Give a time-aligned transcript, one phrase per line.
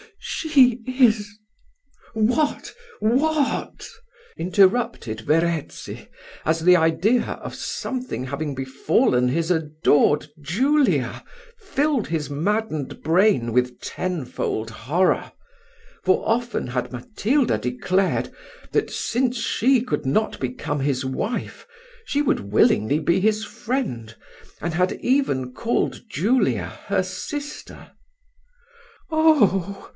[0.17, 1.29] she is"
[2.15, 2.73] "What!
[2.99, 3.87] what!"
[4.35, 6.07] interrupted Verezzi,
[6.43, 11.23] as the idea of something having befallen his adored Julia
[11.59, 15.31] filled his maddened brain with tenfold horror:
[16.03, 18.31] for often had Matilda declared,
[18.71, 21.67] that since she could not become his wife,
[22.05, 24.15] she would willingly be his friend,
[24.59, 27.91] and had even called Julia her sister.
[29.11, 29.89] "Oh!"